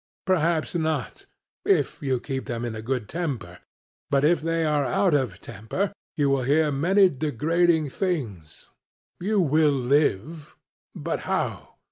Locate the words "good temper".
2.81-3.59